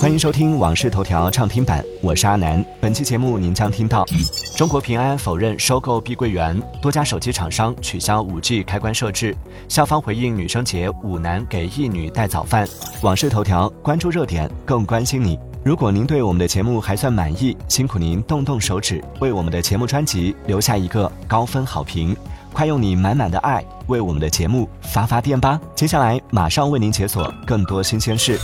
[0.00, 2.64] 欢迎收听《往事头条》畅听版，我是阿南。
[2.80, 4.04] 本期节目您将听到：
[4.56, 9.36] 中国平安否认收购碧桂园，多家手机厂商取消 5G 开关设置，
[9.68, 12.68] 校方回应女生节五男给一女带早饭。
[13.02, 15.38] 往事头条，关注热点，更关心你。
[15.62, 22.16] 如果您对我们的节目还算满意，辛苦您动动手指，为我们的节目专辑留下一个高分好评。
[22.52, 25.60] 快用你满满的爱为我们的节目发发电吧！
[25.74, 28.38] 接下来马上为您解锁更多新鲜事。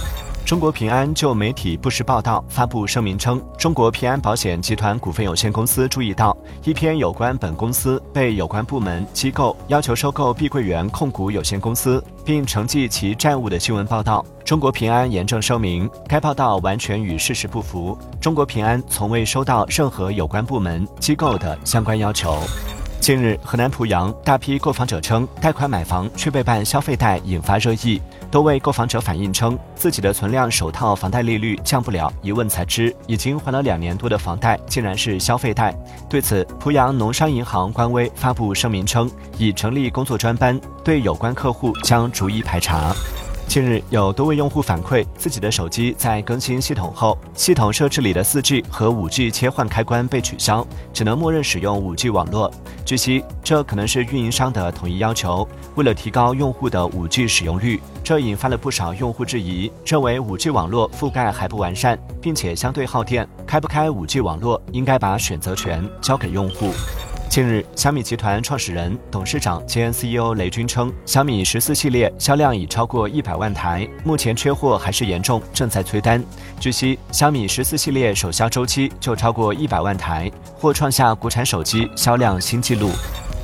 [0.50, 14.26] 中国平安就媒体不实报道发布声明称，中国平安保险集团股份有限公司注意到一篇有关本公司被有关部门机构要求收购碧桂园控股有限公司，并承继其债务的新闻报道。
[14.44, 17.96] 中国平安严正声明，该报道完全与事实不符。
[18.20, 22.36] 中国平安从未收到任何有关部门机构的相关要求。
[23.00, 28.00] 近日，河南濮阳大批购房者称贷款买房却被办消费贷，引发热议。
[28.30, 35.74] 多位购房者反映称，自己的存量首套房贷利率降不了，一问才知已经还了两年多的房贷竟然是消费贷。
[36.10, 42.94] 对此，濮阳农商银行官微发布声明称，已成立工作专班，对有关客户将逐一排查。
[43.50, 52.48] 近日，有多位用户反馈，自己的手机在更新系统后，系统设置里的 4G 和 5G 切换开关被取消，只能默认使用 5G 网络。
[52.84, 57.80] 据悉，这可能是运营商的统一要求，为了提高用户的 5G 使用率。
[58.04, 66.70] 这引发了不少用户质疑，认为 5G 网络覆盖还不完善，并且相对耗电，开不开 5G 网络应该把选择权交给用户。
[67.30, 76.20] 近日，小米集团创始人、董事长兼 CEO 雷军称，小米十四系列销量已超过一百万台，目前缺货还是严重，正在催单。
[76.58, 80.28] 据悉，小米十四系列首销周期就超过一百万台，
[80.58, 82.90] 或创下国产手机销量新纪录。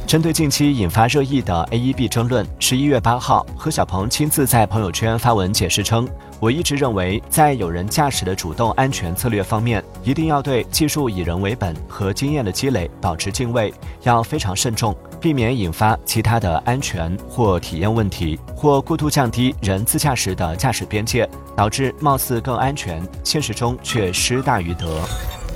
[0.04, 24.86] 针对近期引发热议的 AEB 争论，十一月八号，何小鹏亲自在朋友圈发文解释称：“我一直认为，在有人驾驶的主动安全策略方面，一定要对技术以人为本和经验的积累保持敬畏，要非常慎重，避免引发其他的安全或体验问题，或过度降低人自驾时的驾驶边界，导致貌似更安全，现实中却失大于得。”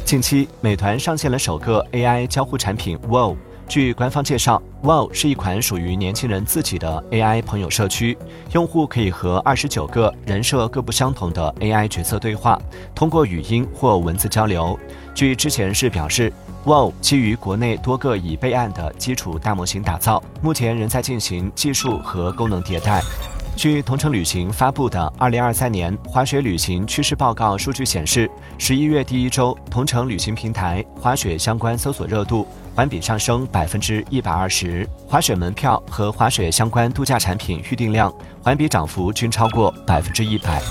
[0.04, 3.36] 近期，美团上线了首个 AI 交互产品 Wow。
[3.70, 8.18] 据官方介绍，Wow 是一款属于年轻人自己的 AI 朋友社区，
[8.52, 12.60] 用户可以和二十九个人设各不相同的 AI 角色对话，
[12.96, 14.76] 通过语音或文字交流。
[15.14, 16.32] 据知情人士表示
[16.64, 23.00] ，Wow 基于国内多个已备案的基础大模型打造，目前仍在进行技术和功能迭代。
[23.60, 28.26] 据同程旅行发布的《二零二三年滑雪旅行趋势报告》数据显示，
[28.56, 32.48] 十一月第一周，同程旅行平台滑雪相关搜索热度。
[32.74, 38.10] 环比上升百分之一百二十，滑雪门票和滑雪相关度假产品预订量
[38.42, 40.62] 环比涨幅均超过百分之一百。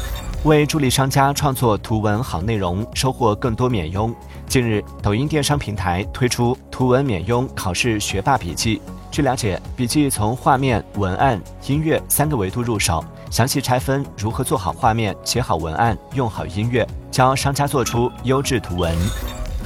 [0.44, 4.12] 为助力商家创作图文好内容，收获更多免佣，
[4.48, 8.82] 近日，抖音电商平台推出图文免佣考试学霸笔记。
[9.12, 18.96] 据了解，笔记从画面、文案、音乐三个维度入手，详细拆分如何做好画面、写好文案、用好音乐，教商家做出优质图文。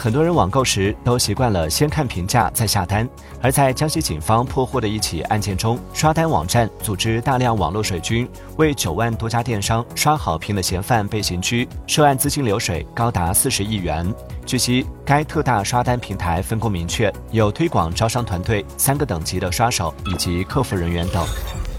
[0.03, 3.07] 很多人网购时都习惯了先看评价再下单，
[3.41, 8.27] 而在江西警方破获的一起案件中，刷单网站组织大量网络水军，
[8.57, 14.13] 为九万多家电商刷好评的嫌犯被刑拘，涉案资金流水高达四十亿元。
[14.45, 21.25] 据悉，该特大刷单平台分工明确，有推广招商团队、三个等级的刷手以及客服人员等。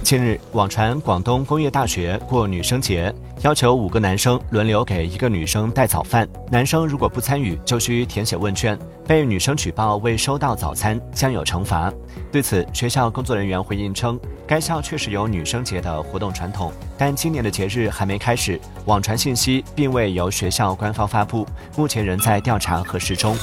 [0.05, 8.79] 近日，网传广东工业大学过女生节，要求五个男生轮流给一个女生带早饭，男生如果不参与，就需填写问卷。
[9.07, 11.91] 被女生举报未收到早餐，将有惩罚。
[12.31, 21.47] 对此，学校工作人员回应称，该校确实有女生节的活动传统，但今年的节日还没开始，网传信息并未由学校官方发布，
[21.79, 23.35] 目前仍在调查核实中。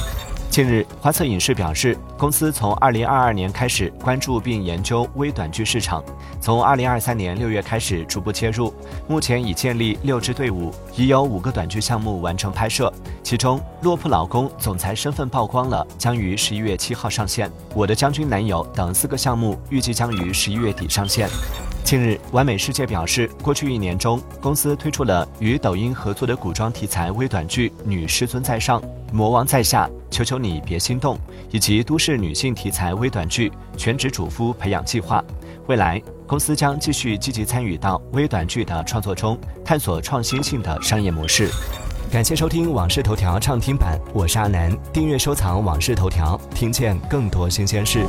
[0.52, 6.04] 近日，华策影视表示，公司从二零二二年开始关注并研究微短剧市场，
[6.42, 8.70] 从二零二三年六月开始逐步切入，
[9.08, 21.30] 目前已建立六支队伍，已有五个短剧项目完成拍摄，其中《落魄老公》总裁身份曝光了，将于十一月七号上线；《我的将军男友》等四个项目预计将于十一月底上线。
[21.92, 28.80] 近日，完美世界表示，过去一年中，公司推出了与抖音合作的古装题材微短剧《女师尊在上》
[29.12, 31.18] 《魔王在下》，求求你别心动，
[31.50, 35.20] 以及都市女性题材微短剧《全职主夫培养计划》。
[35.66, 41.50] 未来，公司将继续积极参与到微短剧的创作中，探索创新性的商业模式。
[42.10, 44.74] 感谢收听《往事头条》畅听版，我是阿南。
[44.94, 48.06] 订阅收藏《往事头条》，听见更多新鲜事。